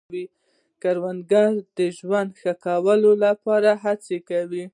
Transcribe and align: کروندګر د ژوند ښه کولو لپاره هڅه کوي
کروندګر 0.81 1.49
د 1.77 1.79
ژوند 1.97 2.29
ښه 2.41 2.53
کولو 2.65 3.11
لپاره 3.25 3.71
هڅه 3.83 4.17
کوي 4.29 4.65